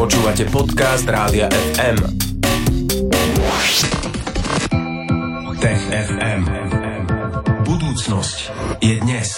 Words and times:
Počúvate 0.00 0.48
podcast 0.48 1.04
Rádia 1.04 1.44
FM. 1.76 2.00
Tech 5.60 5.82
FM. 5.92 6.40
Budúcnosť 7.68 8.38
je 8.80 8.96
dnes. 9.04 9.28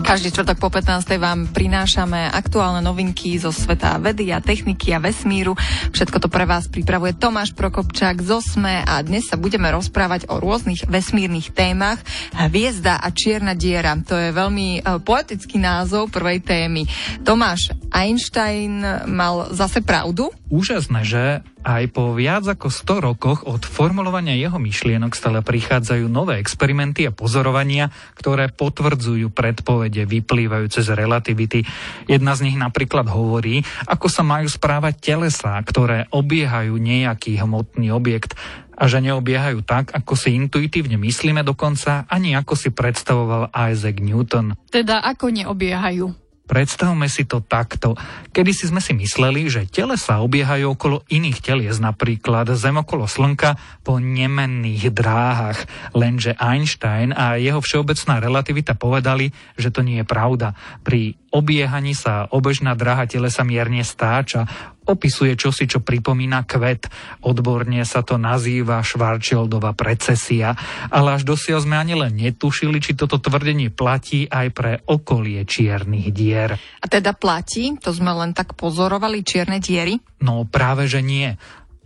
Každý 0.00 0.32
čtvrtok 0.32 0.56
po 0.56 0.72
15. 0.72 1.20
vám 1.20 1.52
prinášame 1.52 2.32
aktuálne 2.32 2.80
novinky 2.80 3.36
zo 3.36 3.52
sveta 3.52 4.00
vedy 4.00 4.32
a 4.32 4.40
techniky 4.40 4.96
a 4.96 5.04
vesmíru. 5.04 5.52
Všetko 5.92 6.16
to 6.24 6.32
pre 6.32 6.48
vás 6.48 6.64
pripravuje 6.72 7.12
Tomáš 7.12 7.52
Prokopčák 7.52 8.16
z 8.24 8.40
OSME 8.40 8.88
a 8.88 8.96
dnes 9.04 9.28
sa 9.28 9.36
budeme 9.36 9.68
rozprávať 9.68 10.32
o 10.32 10.40
rôznych 10.40 10.88
vesmírnych 10.88 11.52
témach. 11.52 12.00
Hviezda 12.32 13.04
a 13.04 13.12
čierna 13.12 13.52
diera. 13.52 13.92
To 14.00 14.16
je 14.16 14.32
veľmi 14.32 14.80
e, 14.80 14.96
poetický 15.04 15.60
názov 15.60 16.08
prvej 16.08 16.40
témy. 16.40 16.88
Tomáš, 17.20 17.75
Einstein 17.90 18.82
mal 19.06 19.50
zase 19.54 19.82
pravdu? 19.82 20.30
Úžasné, 20.46 21.02
že 21.02 21.22
aj 21.66 21.90
po 21.90 22.14
viac 22.14 22.46
ako 22.46 22.70
100 22.70 23.06
rokoch 23.10 23.40
od 23.42 23.66
formulovania 23.66 24.38
jeho 24.38 24.54
myšlienok 24.62 25.18
stále 25.18 25.42
prichádzajú 25.42 26.06
nové 26.06 26.38
experimenty 26.38 27.10
a 27.10 27.14
pozorovania, 27.14 27.90
ktoré 28.14 28.54
potvrdzujú 28.54 29.34
predpovede 29.34 30.06
vyplývajúce 30.06 30.86
z 30.86 30.90
relativity. 30.94 31.66
Jedna 32.06 32.38
z 32.38 32.46
nich 32.46 32.56
napríklad 32.58 33.10
hovorí, 33.10 33.66
ako 33.90 34.06
sa 34.06 34.22
majú 34.22 34.46
správať 34.46 34.94
telesá, 35.02 35.58
ktoré 35.66 36.06
obiehajú 36.14 36.78
nejaký 36.78 37.42
hmotný 37.42 37.90
objekt 37.90 38.38
a 38.76 38.86
že 38.86 39.00
neobiehajú 39.00 39.64
tak, 39.64 39.90
ako 39.96 40.12
si 40.14 40.36
intuitívne 40.36 41.00
myslíme 41.00 41.40
dokonca, 41.40 42.04
ani 42.06 42.36
ako 42.36 42.54
si 42.54 42.68
predstavoval 42.70 43.50
Isaac 43.72 43.98
Newton. 44.04 44.54
Teda 44.68 45.00
ako 45.00 45.32
neobiehajú? 45.32 46.25
Predstavme 46.46 47.10
si 47.10 47.26
to 47.26 47.42
takto. 47.42 47.98
Kedy 48.30 48.50
si 48.54 48.64
sme 48.70 48.78
si 48.78 48.94
mysleli, 48.94 49.50
že 49.50 49.66
telesa 49.66 50.22
obiehajú 50.22 50.78
okolo 50.78 51.02
iných 51.10 51.42
telies, 51.42 51.82
napríklad 51.82 52.54
Zem 52.54 52.78
okolo 52.78 53.10
Slnka 53.10 53.82
po 53.82 53.98
nemenných 53.98 54.94
dráhach. 54.94 55.66
Lenže 55.90 56.38
Einstein 56.38 57.10
a 57.10 57.34
jeho 57.34 57.58
všeobecná 57.58 58.22
relativita 58.22 58.78
povedali, 58.78 59.34
že 59.58 59.74
to 59.74 59.82
nie 59.82 60.00
je 60.00 60.06
pravda. 60.06 60.54
Pri 60.86 61.18
obiehaní 61.34 61.92
sa 61.92 62.30
obežná 62.30 62.78
dráha 62.78 63.10
telesa 63.10 63.42
mierne 63.42 63.82
stáča 63.82 64.46
opisuje 64.86 65.34
čosi, 65.34 65.66
čo 65.66 65.82
pripomína 65.82 66.46
kvet. 66.46 66.88
Odborne 67.26 67.82
sa 67.82 68.06
to 68.06 68.16
nazýva 68.16 68.80
Schwarzschildová 68.80 69.74
precesia, 69.74 70.54
ale 70.88 71.18
až 71.18 71.26
dosiaľ 71.26 71.66
sme 71.66 71.76
ani 71.76 71.94
len 71.98 72.14
netušili, 72.14 72.78
či 72.78 72.94
toto 72.94 73.18
tvrdenie 73.18 73.74
platí 73.74 74.30
aj 74.30 74.46
pre 74.54 74.72
okolie 74.86 75.42
čiernych 75.44 76.14
dier. 76.14 76.54
A 76.56 76.86
teda 76.86 77.12
platí? 77.12 77.74
To 77.82 77.90
sme 77.90 78.14
len 78.14 78.32
tak 78.32 78.54
pozorovali 78.54 79.26
čierne 79.26 79.58
diery? 79.58 79.98
No 80.22 80.46
práve, 80.46 80.86
že 80.86 81.02
nie. 81.02 81.34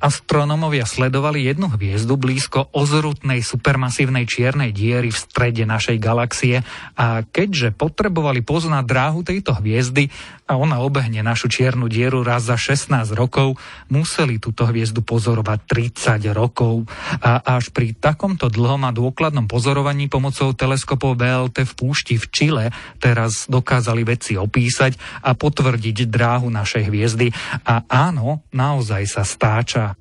Astronómovia 0.00 0.88
sledovali 0.88 1.44
jednu 1.44 1.68
hviezdu 1.76 2.16
blízko 2.16 2.72
ozrutnej 2.72 3.44
supermasívnej 3.44 4.24
čiernej 4.24 4.72
diery 4.72 5.12
v 5.12 5.20
strede 5.20 5.68
našej 5.68 6.00
galaxie 6.00 6.64
a 6.96 7.20
keďže 7.20 7.76
potrebovali 7.76 8.40
poznať 8.40 8.84
dráhu 8.88 9.20
tejto 9.20 9.60
hviezdy 9.60 10.08
a 10.50 10.58
ona 10.58 10.82
obehne 10.82 11.22
našu 11.22 11.46
čiernu 11.46 11.86
dieru 11.86 12.26
raz 12.26 12.50
za 12.50 12.58
16 12.58 13.14
rokov, 13.14 13.54
museli 13.86 14.42
túto 14.42 14.66
hviezdu 14.66 15.06
pozorovať 15.06 15.62
30 15.94 16.26
rokov. 16.34 16.90
A 17.22 17.38
až 17.38 17.70
pri 17.70 17.94
takomto 17.94 18.50
dlhom 18.50 18.82
a 18.82 18.90
dôkladnom 18.90 19.46
pozorovaní 19.46 20.10
pomocou 20.10 20.50
teleskopov 20.50 21.14
BLT 21.14 21.62
v 21.62 21.72
púšti 21.78 22.14
v 22.18 22.26
Čile 22.34 22.66
teraz 22.98 23.46
dokázali 23.46 24.02
veci 24.02 24.34
opísať 24.34 25.22
a 25.22 25.38
potvrdiť 25.38 26.10
dráhu 26.10 26.50
našej 26.50 26.90
hviezdy. 26.90 27.30
A 27.62 27.86
áno, 27.86 28.42
naozaj 28.50 29.06
sa 29.06 29.22
stáča 29.22 29.94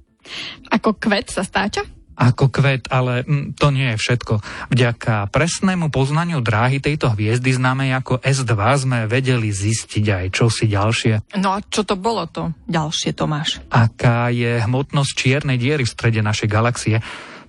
ako 0.70 0.97
kvet 1.02 1.33
sa 1.33 1.42
stáča? 1.42 1.81
Ako 2.20 2.52
kvet, 2.52 2.92
ale 2.92 3.23
mm, 3.23 3.56
to 3.56 3.72
nie 3.72 3.95
je 3.95 3.98
všetko. 3.98 4.44
Vďaka 4.76 5.32
presnému 5.32 5.88
poznaniu 5.88 6.44
dráhy 6.44 6.83
tejto 6.83 7.16
hviezdy 7.16 7.55
známej 7.55 7.95
ako 7.95 8.20
S2 8.20 8.54
sme 8.76 8.99
vedeli 9.08 9.48
zistiť 9.48 10.05
aj 10.05 10.26
čosi 10.36 10.67
ďalšie. 10.67 11.39
No 11.39 11.55
a 11.55 11.64
čo 11.64 11.88
to 11.88 11.95
bolo 11.95 12.27
to 12.27 12.52
ďalšie, 12.67 13.16
Tomáš? 13.16 13.64
Aká 13.71 14.27
je 14.36 14.60
hmotnosť 14.60 15.11
čiernej 15.16 15.55
diery 15.55 15.88
v 15.88 15.94
strede 15.95 16.20
našej 16.20 16.52
galaxie? 16.52 16.99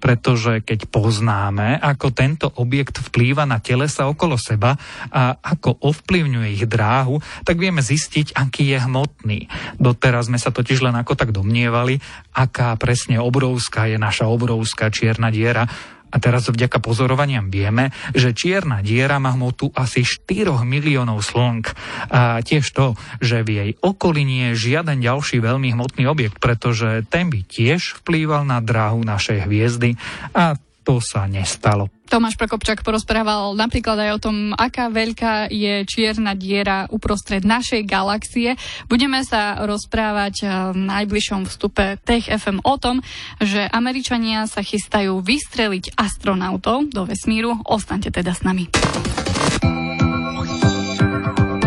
Pretože 0.01 0.65
keď 0.65 0.89
poznáme, 0.89 1.77
ako 1.77 2.11
tento 2.11 2.49
objekt 2.59 2.99
vplýva 2.99 3.45
na 3.45 3.61
telesa 3.61 4.09
okolo 4.09 4.41
seba 4.41 4.75
a 5.13 5.37
ako 5.37 5.85
ovplyvňuje 5.85 6.49
ich 6.57 6.65
dráhu, 6.65 7.21
tak 7.45 7.61
vieme 7.61 7.85
zistiť, 7.85 8.33
aký 8.35 8.73
je 8.75 8.79
hmotný. 8.81 9.41
Doteraz 9.77 10.33
sme 10.33 10.41
sa 10.41 10.51
totiž 10.51 10.81
len 10.81 10.97
ako 10.97 11.13
tak 11.15 11.31
domnievali, 11.31 12.01
aká 12.33 12.75
presne 12.81 13.21
obrovská 13.21 13.87
je 13.87 14.01
naša 14.01 14.27
obrovská 14.27 14.89
čierna 14.89 15.29
diera 15.29 15.69
a 16.11 16.17
teraz 16.19 16.51
vďaka 16.51 16.83
pozorovaniam 16.83 17.49
vieme, 17.49 17.95
že 18.13 18.35
čierna 18.35 18.83
diera 18.83 19.23
má 19.23 19.35
hmotu 19.35 19.71
asi 19.73 20.03
4 20.03 20.63
miliónov 20.67 21.23
slnk. 21.23 21.73
A 22.11 22.43
tiež 22.43 22.67
to, 22.75 22.99
že 23.23 23.47
v 23.47 23.49
jej 23.51 23.71
okolí 23.79 24.27
nie 24.27 24.53
je 24.53 24.71
žiaden 24.71 24.99
ďalší 25.01 25.39
veľmi 25.39 25.75
hmotný 25.75 26.05
objekt, 26.11 26.43
pretože 26.43 27.07
ten 27.09 27.31
by 27.31 27.47
tiež 27.47 28.03
vplýval 28.03 28.43
na 28.45 28.59
dráhu 28.59 29.07
našej 29.07 29.47
hviezdy 29.47 29.95
a 30.35 30.59
to 30.85 30.99
sa 30.99 31.29
nestalo. 31.29 31.89
Tomáš 32.11 32.35
Prokopčák 32.35 32.83
porozprával 32.83 33.55
napríklad 33.55 33.95
aj 33.95 34.11
o 34.19 34.23
tom, 34.23 34.37
aká 34.59 34.91
veľká 34.91 35.47
je 35.47 35.87
čierna 35.87 36.35
diera 36.35 36.91
uprostred 36.91 37.47
našej 37.47 37.87
galaxie. 37.87 38.59
Budeme 38.91 39.23
sa 39.23 39.63
rozprávať 39.63 40.35
eh, 40.43 40.49
v 40.75 40.79
najbližšom 40.91 41.47
vstupe 41.47 42.03
Tech 42.03 42.27
FM 42.27 42.67
o 42.67 42.75
tom, 42.83 42.99
že 43.39 43.63
Američania 43.71 44.51
sa 44.51 44.67
chystajú 44.67 45.23
vystreliť 45.23 45.95
astronautov 45.95 46.91
do 46.91 47.07
vesmíru. 47.07 47.63
Ostaňte 47.63 48.11
teda 48.11 48.35
s 48.35 48.43
nami. 48.43 48.67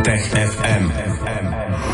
Tech 0.04 0.24
FM. 0.64 1.14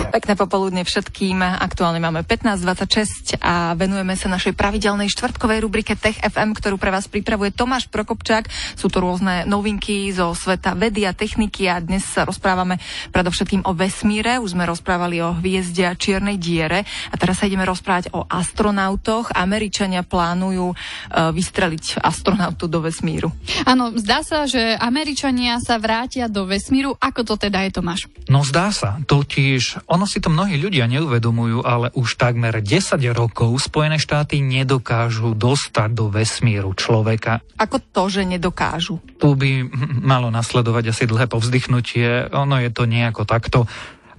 Pekné 0.10 0.34
popoludne 0.34 0.82
všetkým. 0.82 1.38
Aktuálne 1.42 2.02
máme 2.02 2.26
15.26 2.26 3.38
a 3.46 3.78
venujeme 3.78 4.18
sa 4.18 4.26
našej 4.26 4.58
pravidelnej 4.58 5.06
štvrtkovej 5.06 5.62
rubrike 5.62 5.94
Tech 5.94 6.18
FM, 6.18 6.58
ktorú 6.58 6.82
pre 6.82 6.90
vás 6.90 7.06
pripravuje 7.06 7.54
Tomáš 7.54 7.86
Prokopčák. 7.94 8.50
Sú 8.74 8.90
to 8.90 9.06
rôzne 9.06 9.46
novinky 9.46 10.10
zo 10.10 10.34
sveta 10.34 10.74
vedy 10.74 11.06
a 11.06 11.14
techniky 11.14 11.70
a 11.70 11.78
dnes 11.78 12.10
sa 12.10 12.26
rozprávame 12.26 12.82
predovšetkým 13.14 13.70
o 13.70 13.78
vesmíre. 13.78 14.42
Už 14.42 14.58
sme 14.58 14.66
rozprávali 14.66 15.22
o 15.22 15.38
hviezde 15.38 15.86
a 15.86 15.94
čiernej 15.94 16.42
diere 16.42 16.90
a 17.14 17.16
teraz 17.16 17.42
sa 17.42 17.46
ideme 17.46 17.70
rozprávať 17.70 18.10
o 18.18 18.26
astronautoch. 18.26 19.30
Američania 19.38 20.02
plánujú 20.02 20.74
uh, 20.74 21.30
vystreliť 21.30 22.02
astronautu 22.02 22.66
do 22.66 22.82
vesmíru. 22.82 23.30
Áno, 23.70 23.94
zdá 23.94 24.26
sa, 24.26 24.50
že 24.50 24.74
Američania 24.82 25.62
sa 25.62 25.78
vrátia 25.78 26.26
do 26.26 26.50
vesmíru. 26.50 26.98
Ako 26.98 27.22
to 27.22 27.38
teda 27.38 27.62
je, 27.70 27.78
Tomáš? 27.78 28.10
No 28.26 28.42
zdá 28.42 28.59
sa. 28.68 29.00
Totiž 29.00 29.88
on 29.88 30.00
ono 30.00 30.08
si 30.08 30.24
to 30.24 30.32
mnohí 30.32 30.56
ľudia 30.56 30.88
neuvedomujú, 30.88 31.60
ale 31.68 31.92
už 31.92 32.16
takmer 32.16 32.64
10 32.64 33.04
rokov 33.12 33.52
Spojené 33.60 34.00
štáty 34.00 34.40
nedokážu 34.40 35.36
dostať 35.36 35.92
do 35.92 36.08
vesmíru 36.08 36.72
človeka. 36.72 37.44
Ako 37.60 37.84
to, 37.84 38.08
že 38.08 38.24
nedokážu? 38.24 39.04
Tu 39.20 39.28
by 39.36 39.68
malo 40.00 40.32
nasledovať 40.32 40.96
asi 40.96 41.04
dlhé 41.04 41.28
povzdychnutie. 41.28 42.32
Ono 42.32 42.64
je 42.64 42.72
to 42.72 42.88
nejako 42.88 43.28
takto. 43.28 43.68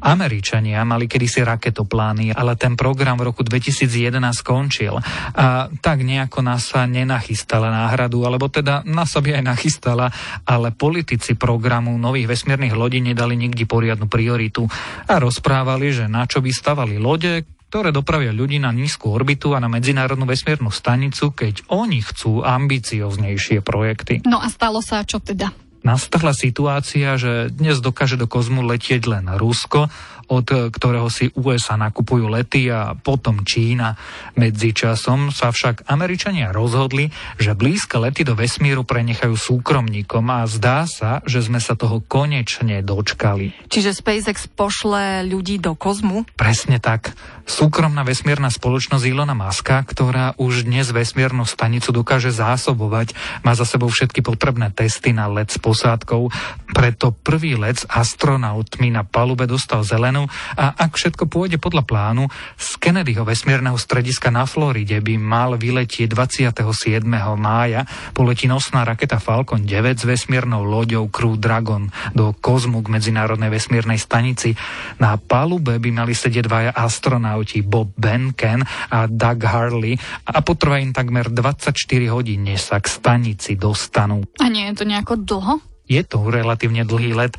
Američania 0.01 0.83
mali 0.83 1.07
kedysi 1.07 1.45
raketoplány, 1.45 2.33
ale 2.33 2.57
ten 2.57 2.75
program 2.75 3.21
v 3.21 3.33
roku 3.33 3.45
2011 3.45 4.17
skončil. 4.41 4.97
A 5.37 5.69
tak 5.81 6.03
nejako 6.03 6.41
NASA 6.41 6.89
nenachystala 6.89 7.69
náhradu, 7.69 8.25
alebo 8.25 8.49
teda 8.49 8.83
NASA 8.89 9.21
by 9.21 9.41
aj 9.41 9.45
nachystala, 9.45 10.07
ale 10.49 10.73
politici 10.73 11.37
programu 11.37 11.95
nových 12.01 12.33
vesmírnych 12.33 12.73
lodí 12.73 13.05
nedali 13.05 13.37
nikdy 13.37 13.69
poriadnu 13.69 14.09
prioritu 14.09 14.67
a 15.07 15.21
rozprávali, 15.21 15.93
že 15.93 16.09
na 16.09 16.25
čo 16.25 16.41
by 16.41 16.51
stavali 16.51 16.97
lode, 16.97 17.45
ktoré 17.71 17.95
dopravia 17.95 18.35
ľudí 18.35 18.59
na 18.59 18.75
nízku 18.75 19.15
orbitu 19.15 19.55
a 19.55 19.63
na 19.63 19.71
medzinárodnú 19.71 20.27
vesmírnu 20.27 20.75
stanicu, 20.75 21.31
keď 21.31 21.71
oni 21.71 22.03
chcú 22.03 22.43
ambicioznejšie 22.43 23.63
projekty. 23.63 24.27
No 24.27 24.43
a 24.43 24.51
stalo 24.51 24.83
sa 24.83 25.07
čo 25.07 25.23
teda? 25.23 25.70
Nastala 25.81 26.37
situácia, 26.37 27.17
že 27.17 27.49
dnes 27.49 27.81
dokáže 27.81 28.21
do 28.21 28.29
kozmu 28.29 28.61
letieť 28.65 29.03
len 29.09 29.25
Rusko, 29.37 29.89
od 30.31 30.71
ktorého 30.71 31.11
si 31.11 31.29
USA 31.35 31.75
nakupujú 31.75 32.31
lety 32.31 32.71
a 32.71 32.95
potom 32.95 33.43
Čína. 33.43 33.99
Medzičasom 34.39 35.35
sa 35.35 35.51
však 35.51 35.91
Američania 35.91 36.55
rozhodli, 36.55 37.11
že 37.37 37.59
blízke 37.59 37.99
lety 37.99 38.23
do 38.23 38.39
vesmíru 38.39 38.87
prenechajú 38.87 39.35
súkromníkom 39.35 40.23
a 40.31 40.47
zdá 40.47 40.87
sa, 40.87 41.19
že 41.27 41.43
sme 41.43 41.59
sa 41.59 41.75
toho 41.75 41.99
konečne 42.07 42.81
dočkali. 42.87 43.67
Čiže 43.67 43.91
SpaceX 43.91 44.47
pošle 44.47 45.27
ľudí 45.27 45.59
do 45.59 45.75
kozmu? 45.75 46.23
Presne 46.39 46.79
tak. 46.79 47.13
Súkromná 47.51 48.07
vesmírna 48.07 48.55
spoločnosť 48.55 49.05
Ilona 49.11 49.35
Maska, 49.35 49.83
ktorá 49.83 50.39
už 50.39 50.71
dnes 50.71 50.95
vesmírnu 50.95 51.43
stanicu 51.43 51.91
dokáže 51.91 52.31
zásobovať, 52.31 53.19
má 53.43 53.59
za 53.59 53.67
sebou 53.67 53.91
všetky 53.91 54.23
potrebné 54.23 54.71
testy 54.71 55.11
na 55.11 55.27
let 55.27 55.51
s 55.51 55.59
posádkou. 55.59 56.31
Preto 56.71 57.11
prvý 57.11 57.59
let 57.59 57.83
s 57.83 57.89
astronautmi 57.91 58.95
na 58.95 59.03
palube 59.03 59.51
dostal 59.51 59.83
zelenú 59.83 60.20
hodinu 60.21 60.29
a 60.57 60.77
ak 60.77 60.97
všetko 60.97 61.25
pôjde 61.31 61.57
podľa 61.57 61.85
plánu, 61.87 62.29
z 62.59 62.69
Kennedyho 62.77 63.25
vesmírneho 63.25 63.77
strediska 63.81 64.29
na 64.29 64.45
Floride 64.45 65.01
by 65.01 65.15
mal 65.17 65.57
vyletieť 65.57 66.11
27. 66.11 67.07
mája. 67.39 67.87
Poletí 68.13 68.51
nosná 68.51 68.85
raketa 68.85 69.23
Falcon 69.23 69.65
9 69.65 70.03
s 70.03 70.05
vesmírnou 70.05 70.67
loďou 70.67 71.09
Crew 71.09 71.39
Dragon 71.39 71.89
do 72.13 72.35
kozmu 72.37 72.85
k 72.85 72.93
Medzinárodnej 72.93 73.49
vesmírnej 73.49 73.97
stanici. 73.97 74.57
Na 74.99 75.17
palube 75.17 75.79
by 75.79 75.91
mali 75.93 76.13
sedieť 76.13 76.45
dvaja 76.45 76.73
astronauti 76.75 77.63
Bob 77.65 77.95
Benken 77.97 78.65
a 78.91 79.07
Doug 79.07 79.41
Harley 79.47 79.95
a 80.27 80.41
potrvá 80.43 80.83
im 80.83 80.93
takmer 80.93 81.31
24 81.31 81.73
hodín, 82.11 82.45
než 82.45 82.73
sa 82.73 82.83
k 82.83 82.91
stanici 82.91 83.55
dostanú. 83.55 84.27
A 84.43 84.51
nie 84.51 84.67
je 84.73 84.75
to 84.83 84.85
nejako 84.85 85.15
dlho? 85.21 85.55
Je 85.91 86.07
to 86.07 86.23
relatívne 86.23 86.87
dlhý 86.87 87.19
let 87.19 87.35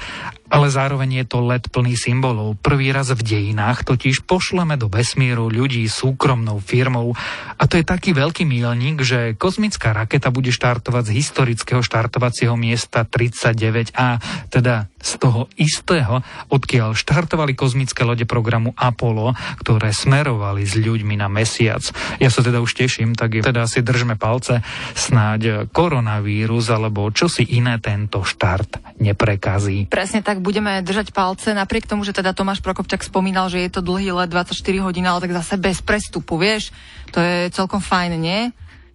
ale 0.51 0.67
zároveň 0.67 1.23
je 1.23 1.25
to 1.31 1.39
let 1.47 1.71
plný 1.71 1.95
symbolov. 1.95 2.59
Prvý 2.59 2.91
raz 2.91 3.15
v 3.15 3.23
dejinách 3.23 3.87
totiž 3.87 4.27
pošleme 4.27 4.75
do 4.75 4.91
vesmíru 4.91 5.47
ľudí 5.47 5.87
súkromnou 5.87 6.59
firmou 6.59 7.15
a 7.55 7.63
to 7.65 7.79
je 7.79 7.87
taký 7.87 8.11
veľký 8.11 8.43
mílnik, 8.43 8.99
že 8.99 9.39
kozmická 9.39 9.95
raketa 9.95 10.27
bude 10.27 10.51
štartovať 10.51 11.07
z 11.07 11.11
historického 11.15 11.79
štartovacieho 11.79 12.59
miesta 12.59 13.07
39A, 13.07 14.19
teda 14.51 14.91
z 15.01 15.11
toho 15.17 15.49
istého, 15.57 16.21
odkiaľ 16.51 16.93
štartovali 16.93 17.57
kozmické 17.57 18.05
lode 18.05 18.27
programu 18.29 18.75
Apollo, 18.77 19.33
ktoré 19.63 19.95
smerovali 19.95 20.67
s 20.67 20.77
ľuďmi 20.77 21.17
na 21.17 21.31
mesiac. 21.31 21.81
Ja 22.21 22.29
sa 22.29 22.45
teda 22.45 22.61
už 22.61 22.77
teším, 22.77 23.17
tak 23.17 23.39
teda 23.39 23.65
si 23.65 23.81
držme 23.81 24.19
palce, 24.19 24.61
snáď 24.93 25.71
koronavírus 25.73 26.69
alebo 26.69 27.09
čosi 27.09 27.47
iné 27.57 27.81
tento 27.81 28.21
štart 28.21 29.01
neprekazí. 29.01 29.89
Presne 29.89 30.21
budeme 30.41 30.81
držať 30.81 31.13
palce, 31.13 31.53
napriek 31.53 31.85
tomu, 31.85 32.01
že 32.01 32.11
teda 32.11 32.33
Tomáš 32.33 32.59
Prokopčak 32.59 33.05
spomínal, 33.05 33.47
že 33.47 33.61
je 33.61 33.69
to 33.69 33.85
dlhý 33.85 34.11
let 34.11 34.33
24 34.33 34.57
hodín, 34.81 35.05
ale 35.05 35.21
tak 35.21 35.37
zase 35.37 35.55
bez 35.61 35.79
prestupu, 35.79 36.41
vieš, 36.41 36.73
to 37.13 37.21
je 37.21 37.53
celkom 37.53 37.79
fajn, 37.79 38.17
nie? 38.17 38.49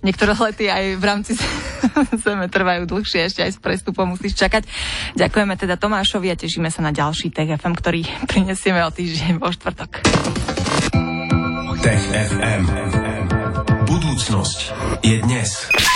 Niektoré 0.04 0.37
lety 0.37 0.69
aj 0.69 0.84
v 1.00 1.04
rámci 1.06 1.32
zeme 2.26 2.46
trvajú 2.52 2.84
dlhšie, 2.84 3.26
ešte 3.26 3.40
aj 3.43 3.56
s 3.56 3.58
prestupom 3.58 4.04
musíš 4.06 4.37
čakať. 4.37 4.69
Ďakujeme 5.16 5.56
teda 5.56 5.81
Tomášovi 5.81 6.28
a 6.31 6.37
tešíme 6.37 6.69
sa 6.69 6.84
na 6.84 6.93
ďalší 6.93 7.32
Tech 7.32 7.49
FM, 7.49 7.75
ktorý 7.75 8.04
prinesieme 8.31 8.84
o 8.84 8.90
týždeň 8.92 9.40
vo 9.40 9.49
štvrtok. 9.50 9.90
Tech 11.87 12.04
FM. 12.10 12.62
Budúcnosť 13.87 14.58
je 15.06 15.16
dnes. 15.22 15.95